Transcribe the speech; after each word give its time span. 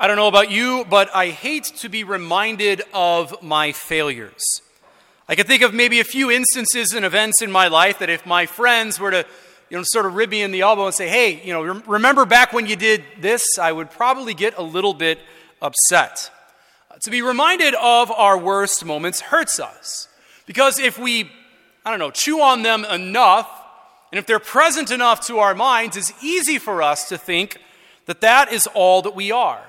I 0.00 0.06
don't 0.06 0.14
know 0.14 0.28
about 0.28 0.52
you, 0.52 0.86
but 0.88 1.12
I 1.12 1.30
hate 1.30 1.64
to 1.78 1.88
be 1.88 2.04
reminded 2.04 2.82
of 2.94 3.42
my 3.42 3.72
failures. 3.72 4.62
I 5.28 5.34
can 5.34 5.44
think 5.44 5.60
of 5.62 5.74
maybe 5.74 5.98
a 5.98 6.04
few 6.04 6.30
instances 6.30 6.92
and 6.92 7.04
events 7.04 7.42
in 7.42 7.50
my 7.50 7.66
life 7.66 7.98
that 7.98 8.08
if 8.08 8.24
my 8.24 8.46
friends 8.46 9.00
were 9.00 9.10
to, 9.10 9.26
you 9.68 9.76
know, 9.76 9.82
sort 9.84 10.06
of 10.06 10.14
rib 10.14 10.30
me 10.30 10.42
in 10.42 10.52
the 10.52 10.60
elbow 10.60 10.86
and 10.86 10.94
say, 10.94 11.08
hey, 11.08 11.42
you 11.44 11.52
know, 11.52 11.82
remember 11.84 12.24
back 12.24 12.52
when 12.52 12.66
you 12.66 12.76
did 12.76 13.02
this, 13.20 13.58
I 13.60 13.72
would 13.72 13.90
probably 13.90 14.34
get 14.34 14.56
a 14.56 14.62
little 14.62 14.94
bit 14.94 15.18
upset. 15.60 16.30
To 17.00 17.10
be 17.10 17.20
reminded 17.20 17.74
of 17.74 18.12
our 18.12 18.38
worst 18.38 18.84
moments 18.84 19.20
hurts 19.20 19.58
us. 19.58 20.06
Because 20.46 20.78
if 20.78 20.96
we, 20.96 21.28
I 21.84 21.90
don't 21.90 21.98
know, 21.98 22.12
chew 22.12 22.40
on 22.40 22.62
them 22.62 22.84
enough, 22.84 23.50
and 24.12 24.18
if 24.20 24.26
they're 24.26 24.38
present 24.38 24.92
enough 24.92 25.26
to 25.26 25.40
our 25.40 25.56
minds, 25.56 25.96
it's 25.96 26.12
easy 26.22 26.60
for 26.60 26.82
us 26.82 27.08
to 27.08 27.18
think 27.18 27.58
that 28.06 28.20
that 28.20 28.52
is 28.52 28.68
all 28.74 29.02
that 29.02 29.16
we 29.16 29.32
are 29.32 29.64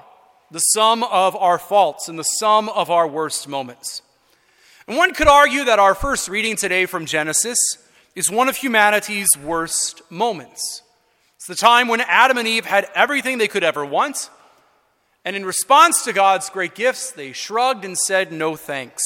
the 0.52 0.59
sum 0.59 1.04
of 1.04 1.36
our 1.36 1.59
faults 1.59 2.08
and 2.08 2.17
the 2.17 2.23
sum 2.23 2.70
of 2.70 2.90
our 2.90 3.07
worst 3.07 3.48
moments. 3.48 4.02
And 4.88 4.98
one 4.98 5.13
could 5.13 5.27
argue 5.27 5.66
that 5.66 5.80
our 5.80 5.94
first 5.94 6.27
reading 6.30 6.55
today 6.55 6.85
from 6.85 7.05
Genesis 7.05 7.59
is 8.16 8.31
one 8.31 8.49
of 8.49 8.57
humanity's 8.57 9.27
worst 9.43 10.02
moments. 10.09 10.81
It's 11.35 11.48
the 11.48 11.55
time 11.55 11.88
when 11.88 12.02
Adam 12.02 12.38
and 12.38 12.48
Eve 12.48 12.66
had 12.66 12.90
everything 12.95 13.38
they 13.38 13.48
could 13.48 13.63
ever 13.63 13.85
want, 13.85 14.30
and 15.23 15.35
in 15.35 15.45
response 15.45 16.04
to 16.05 16.13
God's 16.13 16.49
great 16.49 16.73
gifts, 16.73 17.12
they 17.12 17.34
shrugged 17.34 17.85
and 17.85 17.98
said, 17.98 18.31
No 18.31 18.55
thanks. 18.55 19.04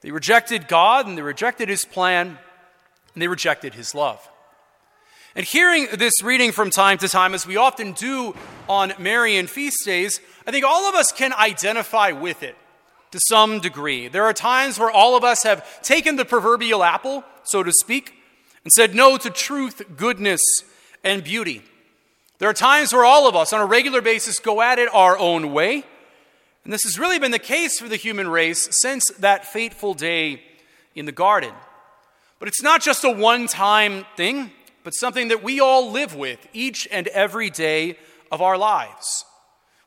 They 0.00 0.10
rejected 0.10 0.66
God 0.66 1.06
and 1.06 1.18
they 1.18 1.22
rejected 1.22 1.68
His 1.68 1.84
plan 1.84 2.38
and 3.12 3.22
they 3.22 3.28
rejected 3.28 3.74
His 3.74 3.94
love. 3.94 4.26
And 5.34 5.46
hearing 5.46 5.88
this 5.92 6.22
reading 6.22 6.50
from 6.50 6.70
time 6.70 6.98
to 6.98 7.08
time, 7.08 7.34
as 7.34 7.46
we 7.46 7.56
often 7.56 7.92
do 7.92 8.34
on 8.68 8.92
Marian 8.98 9.46
feast 9.46 9.84
days, 9.84 10.20
I 10.46 10.50
think 10.50 10.64
all 10.64 10.88
of 10.88 10.94
us 10.94 11.12
can 11.12 11.32
identify 11.32 12.10
with 12.10 12.42
it 12.42 12.56
to 13.12 13.20
some 13.28 13.60
degree. 13.60 14.08
There 14.08 14.24
are 14.24 14.32
times 14.32 14.78
where 14.78 14.90
all 14.90 15.16
of 15.16 15.22
us 15.22 15.42
have 15.44 15.82
taken 15.82 16.16
the 16.16 16.24
proverbial 16.24 16.82
apple, 16.82 17.24
so 17.44 17.62
to 17.62 17.72
speak, 17.72 18.14
and 18.64 18.72
said 18.72 18.94
no 18.94 19.16
to 19.16 19.30
truth, 19.30 19.82
goodness, 19.96 20.40
and 21.04 21.22
beauty. 21.22 21.62
There 22.38 22.48
are 22.48 22.54
times 22.54 22.92
where 22.92 23.04
all 23.04 23.28
of 23.28 23.36
us, 23.36 23.52
on 23.52 23.60
a 23.60 23.66
regular 23.66 24.00
basis, 24.00 24.38
go 24.38 24.62
at 24.62 24.78
it 24.78 24.88
our 24.92 25.18
own 25.18 25.52
way. 25.52 25.84
And 26.64 26.72
this 26.72 26.82
has 26.84 26.98
really 26.98 27.18
been 27.18 27.30
the 27.30 27.38
case 27.38 27.78
for 27.78 27.88
the 27.88 27.96
human 27.96 28.28
race 28.28 28.68
since 28.82 29.04
that 29.18 29.44
fateful 29.44 29.94
day 29.94 30.42
in 30.94 31.06
the 31.06 31.12
garden. 31.12 31.52
But 32.38 32.48
it's 32.48 32.62
not 32.62 32.82
just 32.82 33.04
a 33.04 33.10
one 33.10 33.46
time 33.46 34.06
thing 34.16 34.50
but 34.84 34.94
something 34.94 35.28
that 35.28 35.42
we 35.42 35.60
all 35.60 35.90
live 35.90 36.14
with 36.14 36.46
each 36.52 36.88
and 36.90 37.06
every 37.08 37.50
day 37.50 37.96
of 38.32 38.40
our 38.40 38.56
lives. 38.56 39.24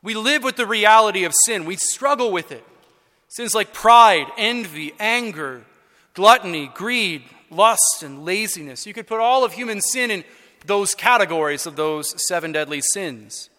We 0.01 0.13
live 0.15 0.43
with 0.43 0.57
the 0.57 0.65
reality 0.65 1.23
of 1.23 1.33
sin, 1.45 1.65
we 1.65 1.77
struggle 1.77 2.31
with 2.31 2.51
it. 2.51 2.65
Sins 3.29 3.55
like 3.55 3.73
pride, 3.73 4.27
envy, 4.37 4.93
anger, 4.99 5.63
gluttony, 6.13 6.67
greed, 6.67 7.23
lust, 7.49 8.03
and 8.03 8.23
laziness. 8.23 8.85
You 8.85 8.93
could 8.93 9.07
put 9.07 9.19
all 9.19 9.43
of 9.43 9.53
human 9.53 9.81
sin 9.81 10.11
in 10.11 10.23
those 10.65 10.93
categories 10.93 11.65
of 11.65 11.75
those 11.75 12.13
seven 12.27 12.51
deadly 12.51 12.81
sins. 12.81 13.49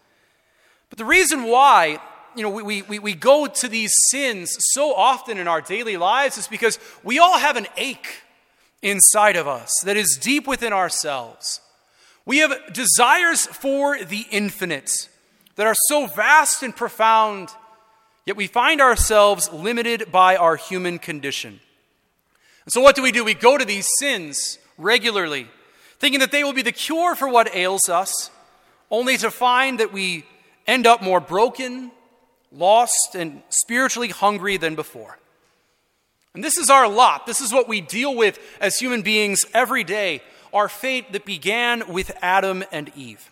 But 0.91 0.98
the 0.98 1.04
reason 1.04 1.44
why 1.44 1.98
you 2.36 2.42
know, 2.42 2.50
we, 2.50 2.82
we, 2.82 2.98
we 2.98 3.14
go 3.14 3.46
to 3.46 3.69
these 3.69 3.92
sins 4.10 4.56
so 4.72 4.94
often 4.94 5.38
in 5.38 5.46
our 5.46 5.60
daily 5.60 5.96
lives 5.96 6.36
is 6.36 6.48
because 6.48 6.78
we 7.02 7.19
all 7.19 7.38
have 7.38 7.56
an 7.56 7.66
ache 7.76 8.22
inside 8.84 9.34
of 9.34 9.48
us 9.48 9.72
that 9.84 9.96
is 9.96 10.18
deep 10.20 10.46
within 10.46 10.72
ourselves. 10.72 11.60
We 12.27 12.38
have 12.38 12.72
desires 12.72 13.46
for 13.46 13.98
the 13.98 14.26
infinite 14.30 15.08
that 15.56 15.66
are 15.66 15.74
so 15.88 16.06
vast 16.06 16.62
and 16.62 16.76
profound, 16.76 17.48
yet 18.26 18.36
we 18.36 18.46
find 18.46 18.80
ourselves 18.80 19.52
limited 19.52 20.12
by 20.12 20.36
our 20.36 20.56
human 20.56 20.98
condition. 20.98 21.60
And 22.64 22.72
so, 22.72 22.80
what 22.80 22.96
do 22.96 23.02
we 23.02 23.12
do? 23.12 23.24
We 23.24 23.34
go 23.34 23.58
to 23.58 23.64
these 23.64 23.88
sins 23.98 24.59
regularly, 24.78 25.48
thinking 25.98 26.20
that 26.20 26.32
they 26.32 26.44
will 26.44 26.53
be 26.53 26.62
the 26.62 26.72
cure 26.72 27.14
for 27.14 27.28
what 27.28 27.54
ails 27.54 27.88
us, 27.88 28.30
only 28.91 29.16
to 29.19 29.30
find 29.30 29.80
that 29.80 29.92
we 29.92 30.25
end 30.66 30.86
up 30.86 31.03
more 31.03 31.20
broken, 31.20 31.91
lost, 32.53 33.14
and 33.14 33.42
spiritually 33.48 34.09
hungry 34.09 34.56
than 34.56 34.75
before. 34.75 35.19
And 36.34 36.43
this 36.43 36.59
is 36.59 36.69
our 36.69 36.89
lot. 36.89 37.27
This 37.27 37.41
is 37.41 37.53
what 37.53 37.69
we 37.69 37.81
deal 37.81 38.15
with 38.15 38.39
as 38.61 38.77
human 38.77 39.03
beings 39.03 39.41
every 39.55 39.84
day, 39.84 40.21
our 40.53 40.69
fate 40.69 41.12
that 41.12 41.25
began 41.25 41.93
with 41.93 42.17
Adam 42.21 42.65
and 42.72 42.91
Eve. 42.97 43.31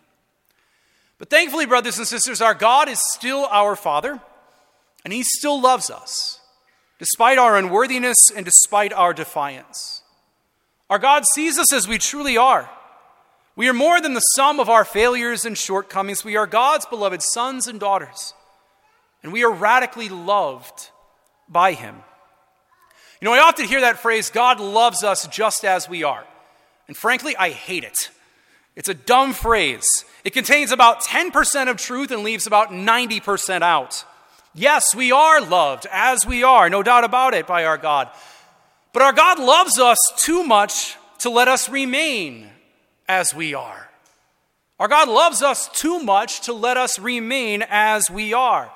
But 1.18 1.30
thankfully, 1.30 1.66
brothers 1.66 1.98
and 1.98 2.06
sisters, 2.06 2.40
our 2.40 2.54
God 2.54 2.88
is 2.88 3.00
still 3.12 3.46
our 3.50 3.76
Father, 3.76 4.20
and 5.04 5.12
He 5.12 5.22
still 5.22 5.60
loves 5.60 5.90
us, 5.90 6.40
despite 6.98 7.38
our 7.38 7.56
unworthiness 7.56 8.16
and 8.34 8.44
despite 8.44 8.92
our 8.92 9.12
defiance. 9.12 10.02
Our 10.88 10.98
God 10.98 11.24
sees 11.26 11.58
us 11.58 11.72
as 11.72 11.88
we 11.88 11.98
truly 11.98 12.36
are. 12.36 12.70
We 13.54 13.68
are 13.68 13.74
more 13.74 14.00
than 14.00 14.14
the 14.14 14.20
sum 14.20 14.60
of 14.60 14.68
our 14.68 14.84
failures 14.84 15.44
and 15.44 15.58
shortcomings. 15.58 16.24
We 16.24 16.36
are 16.36 16.46
God's 16.46 16.86
beloved 16.86 17.22
sons 17.22 17.66
and 17.66 17.78
daughters, 17.78 18.34
and 19.22 19.32
we 19.32 19.44
are 19.44 19.52
radically 19.52 20.08
loved 20.08 20.90
by 21.48 21.72
Him. 21.72 21.96
You 23.22 23.26
know, 23.26 23.34
I 23.34 23.38
often 23.38 23.66
hear 23.66 23.82
that 23.82 24.00
phrase, 24.00 24.30
God 24.30 24.58
loves 24.58 25.04
us 25.04 25.28
just 25.28 25.64
as 25.64 25.88
we 25.88 26.02
are. 26.02 26.24
And 26.88 26.96
frankly, 26.96 27.36
I 27.36 27.50
hate 27.50 27.84
it. 27.84 28.10
It's 28.74 28.88
a 28.88 28.94
dumb 28.94 29.32
phrase. 29.32 29.86
It 30.24 30.30
contains 30.30 30.72
about 30.72 31.04
10% 31.04 31.70
of 31.70 31.76
truth 31.76 32.10
and 32.10 32.24
leaves 32.24 32.48
about 32.48 32.70
90% 32.70 33.62
out. 33.62 34.04
Yes, 34.54 34.92
we 34.92 35.12
are 35.12 35.40
loved 35.40 35.86
as 35.92 36.26
we 36.26 36.42
are, 36.42 36.68
no 36.68 36.82
doubt 36.82 37.04
about 37.04 37.32
it, 37.32 37.46
by 37.46 37.64
our 37.64 37.78
God. 37.78 38.10
But 38.92 39.02
our 39.02 39.12
God 39.12 39.38
loves 39.38 39.78
us 39.78 39.98
too 40.16 40.42
much 40.42 40.96
to 41.20 41.30
let 41.30 41.46
us 41.46 41.68
remain 41.68 42.48
as 43.08 43.32
we 43.32 43.54
are. 43.54 43.88
Our 44.80 44.88
God 44.88 45.08
loves 45.08 45.42
us 45.42 45.68
too 45.68 46.00
much 46.00 46.40
to 46.46 46.52
let 46.52 46.76
us 46.76 46.98
remain 46.98 47.62
as 47.68 48.10
we 48.10 48.34
are. 48.34 48.72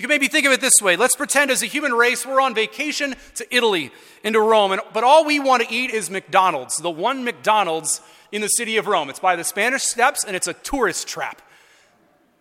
You 0.00 0.04
can 0.04 0.14
maybe 0.14 0.28
think 0.28 0.46
of 0.46 0.52
it 0.52 0.62
this 0.62 0.80
way. 0.80 0.96
Let's 0.96 1.14
pretend 1.14 1.50
as 1.50 1.62
a 1.62 1.66
human 1.66 1.92
race 1.92 2.24
we're 2.24 2.40
on 2.40 2.54
vacation 2.54 3.16
to 3.34 3.54
Italy, 3.54 3.92
into 4.24 4.40
Rome, 4.40 4.72
and, 4.72 4.80
but 4.94 5.04
all 5.04 5.26
we 5.26 5.38
want 5.38 5.62
to 5.62 5.70
eat 5.70 5.90
is 5.90 6.08
McDonald's, 6.08 6.78
the 6.78 6.88
one 6.88 7.22
McDonald's 7.22 8.00
in 8.32 8.40
the 8.40 8.48
city 8.48 8.78
of 8.78 8.86
Rome. 8.86 9.10
It's 9.10 9.18
by 9.18 9.36
the 9.36 9.44
Spanish 9.44 9.82
Steps, 9.82 10.24
and 10.24 10.34
it's 10.34 10.46
a 10.46 10.54
tourist 10.54 11.06
trap. 11.06 11.42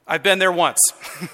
I've 0.08 0.24
been 0.24 0.40
there 0.40 0.54
once. 0.54 0.80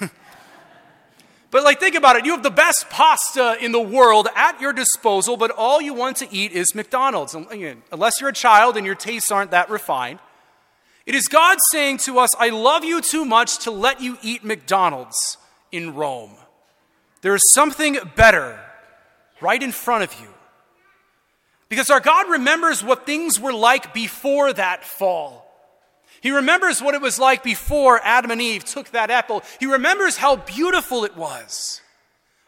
but, 1.52 1.62
like, 1.62 1.78
think 1.78 1.94
about 1.94 2.16
it. 2.16 2.26
You 2.26 2.32
have 2.32 2.42
the 2.42 2.50
best 2.50 2.90
pasta 2.90 3.56
in 3.60 3.70
the 3.70 3.80
world 3.80 4.26
at 4.34 4.60
your 4.60 4.72
disposal, 4.72 5.36
but 5.36 5.52
all 5.52 5.80
you 5.80 5.94
want 5.94 6.16
to 6.16 6.34
eat 6.34 6.50
is 6.50 6.74
McDonald's. 6.74 7.36
Unless 7.36 8.20
you're 8.20 8.30
a 8.30 8.32
child 8.32 8.76
and 8.76 8.84
your 8.84 8.96
tastes 8.96 9.30
aren't 9.30 9.52
that 9.52 9.70
refined. 9.70 10.18
It 11.06 11.14
is 11.14 11.28
God 11.28 11.58
saying 11.70 11.98
to 11.98 12.18
us, 12.18 12.34
I 12.36 12.48
love 12.48 12.84
you 12.84 13.00
too 13.00 13.24
much 13.24 13.58
to 13.58 13.70
let 13.70 14.00
you 14.00 14.18
eat 14.22 14.42
McDonald's 14.42 15.38
in 15.72 15.94
Rome. 15.94 16.36
There 17.22 17.34
is 17.34 17.52
something 17.52 17.98
better 18.14 18.60
right 19.40 19.62
in 19.62 19.72
front 19.72 20.04
of 20.04 20.20
you. 20.20 20.28
Because 21.68 21.90
our 21.90 22.00
God 22.00 22.30
remembers 22.30 22.84
what 22.84 23.06
things 23.06 23.40
were 23.40 23.52
like 23.52 23.92
before 23.92 24.52
that 24.52 24.84
fall. 24.84 25.46
He 26.20 26.30
remembers 26.30 26.80
what 26.80 26.94
it 26.94 27.00
was 27.00 27.18
like 27.18 27.42
before 27.42 28.00
Adam 28.02 28.30
and 28.30 28.40
Eve 28.40 28.64
took 28.64 28.90
that 28.90 29.10
apple. 29.10 29.42
He 29.60 29.66
remembers 29.66 30.16
how 30.16 30.36
beautiful 30.36 31.04
it 31.04 31.16
was, 31.16 31.80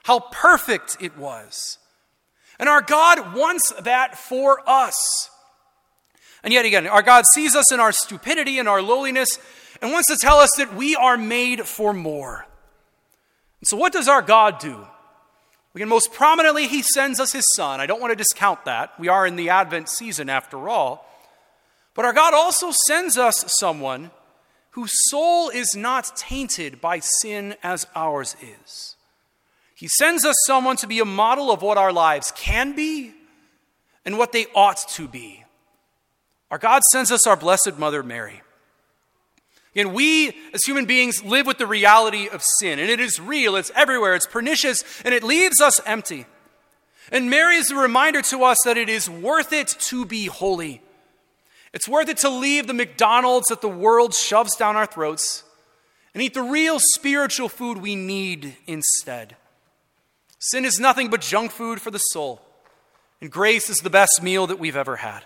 how 0.04 0.20
perfect 0.20 0.96
it 1.00 1.16
was. 1.18 1.78
And 2.58 2.68
our 2.68 2.82
God 2.82 3.34
wants 3.34 3.72
that 3.82 4.16
for 4.16 4.62
us. 4.68 5.30
And 6.42 6.52
yet 6.52 6.64
again, 6.64 6.86
our 6.86 7.02
God 7.02 7.24
sees 7.34 7.54
us 7.54 7.72
in 7.72 7.80
our 7.80 7.92
stupidity 7.92 8.58
and 8.58 8.68
our 8.68 8.82
lowliness 8.82 9.28
and 9.82 9.92
wants 9.92 10.08
to 10.08 10.16
tell 10.16 10.38
us 10.38 10.50
that 10.56 10.74
we 10.74 10.96
are 10.96 11.16
made 11.16 11.66
for 11.66 11.92
more. 11.92 12.46
So, 13.64 13.76
what 13.76 13.92
does 13.92 14.08
our 14.08 14.22
God 14.22 14.58
do? 14.60 14.86
Again, 15.74 15.88
most 15.88 16.12
prominently, 16.12 16.66
He 16.66 16.82
sends 16.82 17.20
us 17.20 17.32
His 17.32 17.44
Son. 17.54 17.80
I 17.80 17.86
don't 17.86 18.00
want 18.00 18.12
to 18.12 18.16
discount 18.16 18.64
that. 18.64 18.98
We 18.98 19.08
are 19.08 19.26
in 19.26 19.36
the 19.36 19.50
Advent 19.50 19.88
season 19.88 20.28
after 20.28 20.68
all. 20.68 21.04
But 21.94 22.04
our 22.04 22.12
God 22.12 22.34
also 22.34 22.70
sends 22.86 23.18
us 23.18 23.44
someone 23.58 24.10
whose 24.70 24.92
soul 25.10 25.48
is 25.48 25.74
not 25.74 26.16
tainted 26.16 26.80
by 26.80 27.00
sin 27.00 27.56
as 27.62 27.86
ours 27.96 28.36
is. 28.40 28.96
He 29.74 29.88
sends 29.88 30.24
us 30.24 30.36
someone 30.46 30.76
to 30.76 30.86
be 30.86 31.00
a 31.00 31.04
model 31.04 31.50
of 31.50 31.62
what 31.62 31.78
our 31.78 31.92
lives 31.92 32.32
can 32.36 32.74
be 32.74 33.12
and 34.04 34.18
what 34.18 34.32
they 34.32 34.46
ought 34.54 34.84
to 34.90 35.08
be. 35.08 35.44
Our 36.50 36.58
God 36.58 36.82
sends 36.92 37.12
us 37.12 37.26
our 37.26 37.36
Blessed 37.36 37.78
Mother 37.78 38.02
Mary. 38.02 38.42
And 39.78 39.94
we, 39.94 40.36
as 40.52 40.64
human 40.64 40.86
beings, 40.86 41.22
live 41.22 41.46
with 41.46 41.58
the 41.58 41.66
reality 41.66 42.28
of 42.28 42.42
sin. 42.58 42.80
And 42.80 42.90
it 42.90 42.98
is 42.98 43.20
real, 43.20 43.54
it's 43.54 43.70
everywhere, 43.76 44.16
it's 44.16 44.26
pernicious, 44.26 44.82
and 45.04 45.14
it 45.14 45.22
leaves 45.22 45.60
us 45.60 45.80
empty. 45.86 46.26
And 47.12 47.30
Mary 47.30 47.54
is 47.54 47.70
a 47.70 47.76
reminder 47.76 48.20
to 48.22 48.42
us 48.42 48.58
that 48.64 48.76
it 48.76 48.88
is 48.88 49.08
worth 49.08 49.52
it 49.52 49.68
to 49.68 50.04
be 50.04 50.26
holy. 50.26 50.82
It's 51.72 51.86
worth 51.86 52.08
it 52.08 52.16
to 52.18 52.28
leave 52.28 52.66
the 52.66 52.74
McDonald's 52.74 53.46
that 53.48 53.60
the 53.60 53.68
world 53.68 54.14
shoves 54.14 54.56
down 54.56 54.74
our 54.74 54.84
throats 54.84 55.44
and 56.12 56.24
eat 56.24 56.34
the 56.34 56.42
real 56.42 56.78
spiritual 56.94 57.48
food 57.48 57.78
we 57.78 57.94
need 57.94 58.56
instead. 58.66 59.36
Sin 60.40 60.64
is 60.64 60.80
nothing 60.80 61.08
but 61.08 61.20
junk 61.20 61.52
food 61.52 61.80
for 61.80 61.92
the 61.92 61.98
soul, 61.98 62.42
and 63.20 63.30
grace 63.30 63.70
is 63.70 63.78
the 63.78 63.90
best 63.90 64.22
meal 64.22 64.48
that 64.48 64.58
we've 64.58 64.76
ever 64.76 64.96
had. 64.96 65.24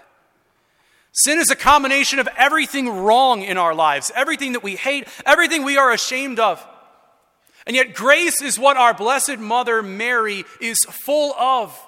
Sin 1.13 1.39
is 1.39 1.51
a 1.51 1.57
combination 1.57 2.19
of 2.19 2.29
everything 2.37 2.89
wrong 2.89 3.43
in 3.43 3.59
our 3.59 3.75
lives, 3.75 4.11
everything 4.15 4.53
that 4.53 4.63
we 4.63 4.77
hate, 4.77 5.07
everything 5.27 5.63
we 5.63 5.77
are 5.77 5.93
ashamed 5.93 6.41
of. 6.41 6.67
And 7.67 7.77
yet, 7.77 7.95
grace 7.95 8.41
is 8.43 8.59
what 8.59 8.77
our 8.77 8.95
Blessed 8.95 9.39
Mother 9.39 9.83
Mary 9.83 10.45
is 10.61 10.79
full 10.89 11.35
of 11.35 11.79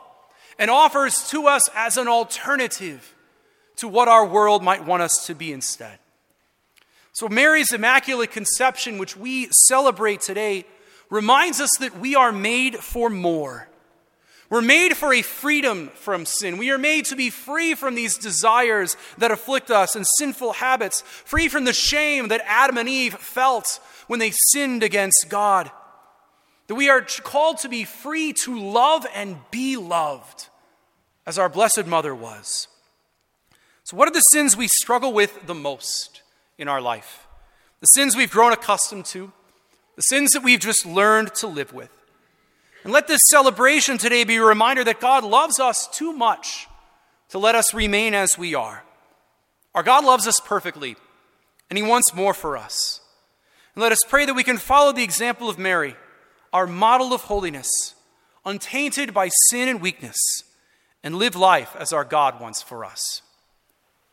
and 0.58 0.70
offers 0.70 1.28
to 1.30 1.48
us 1.48 1.62
as 1.74 1.96
an 1.96 2.06
alternative 2.06 3.14
to 3.76 3.88
what 3.88 4.06
our 4.06 4.24
world 4.24 4.62
might 4.62 4.86
want 4.86 5.02
us 5.02 5.26
to 5.26 5.34
be 5.34 5.52
instead. 5.52 5.98
So, 7.12 7.28
Mary's 7.28 7.72
Immaculate 7.72 8.30
Conception, 8.30 8.98
which 8.98 9.16
we 9.16 9.48
celebrate 9.68 10.20
today, 10.20 10.64
reminds 11.10 11.60
us 11.60 11.70
that 11.80 11.98
we 11.98 12.14
are 12.14 12.30
made 12.30 12.76
for 12.76 13.08
more. 13.08 13.68
We're 14.54 14.60
made 14.60 14.96
for 14.96 15.12
a 15.12 15.20
freedom 15.20 15.90
from 15.96 16.24
sin. 16.24 16.58
We 16.58 16.70
are 16.70 16.78
made 16.78 17.06
to 17.06 17.16
be 17.16 17.28
free 17.28 17.74
from 17.74 17.96
these 17.96 18.16
desires 18.16 18.96
that 19.18 19.32
afflict 19.32 19.68
us 19.68 19.96
and 19.96 20.06
sinful 20.16 20.52
habits, 20.52 21.00
free 21.00 21.48
from 21.48 21.64
the 21.64 21.72
shame 21.72 22.28
that 22.28 22.40
Adam 22.46 22.78
and 22.78 22.88
Eve 22.88 23.14
felt 23.14 23.80
when 24.06 24.20
they 24.20 24.30
sinned 24.52 24.84
against 24.84 25.26
God. 25.28 25.72
That 26.68 26.76
we 26.76 26.88
are 26.88 27.00
called 27.24 27.58
to 27.62 27.68
be 27.68 27.82
free 27.82 28.32
to 28.44 28.56
love 28.56 29.04
and 29.12 29.38
be 29.50 29.76
loved, 29.76 30.50
as 31.26 31.36
our 31.36 31.48
Blessed 31.48 31.88
Mother 31.88 32.14
was. 32.14 32.68
So, 33.82 33.96
what 33.96 34.06
are 34.06 34.14
the 34.14 34.20
sins 34.20 34.56
we 34.56 34.68
struggle 34.68 35.12
with 35.12 35.48
the 35.48 35.54
most 35.54 36.22
in 36.58 36.68
our 36.68 36.80
life? 36.80 37.26
The 37.80 37.86
sins 37.86 38.14
we've 38.14 38.30
grown 38.30 38.52
accustomed 38.52 39.06
to, 39.06 39.32
the 39.96 40.02
sins 40.02 40.30
that 40.30 40.44
we've 40.44 40.60
just 40.60 40.86
learned 40.86 41.34
to 41.34 41.48
live 41.48 41.72
with. 41.72 41.90
And 42.84 42.92
let 42.92 43.08
this 43.08 43.20
celebration 43.31 43.96
today 43.96 44.25
be 44.25 44.36
a 44.36 44.44
reminder 44.44 44.84
that 44.84 45.00
God 45.00 45.25
loves 45.25 45.58
us 45.58 45.88
too 45.88 46.12
much 46.12 46.69
to 47.31 47.38
let 47.38 47.54
us 47.54 47.72
remain 47.72 48.12
as 48.14 48.36
we 48.38 48.54
are. 48.54 48.84
Our 49.75 49.82
God 49.82 50.04
loves 50.04 50.28
us 50.28 50.38
perfectly, 50.44 50.96
and 51.70 51.78
He 51.78 51.82
wants 51.82 52.14
more 52.14 52.34
for 52.34 52.58
us. 52.58 53.00
And 53.75 53.82
let 53.82 53.90
us 53.90 54.00
pray 54.06 54.26
that 54.26 54.34
we 54.34 54.44
can 54.44 54.58
follow 54.58 54.92
the 54.92 55.02
example 55.02 55.48
of 55.48 55.58
Mary, 55.58 55.96
our 56.52 56.66
model 56.66 57.14
of 57.14 57.22
holiness, 57.22 57.94
untainted 58.44 59.14
by 59.14 59.31
sin 59.48 59.69
and 59.69 59.81
weakness, 59.81 60.19
and 61.02 61.16
live 61.16 61.34
life 61.34 61.75
as 61.78 61.92
our 61.92 62.04
God 62.04 62.38
wants 62.38 62.62
for 62.62 62.84
us. 62.84 63.22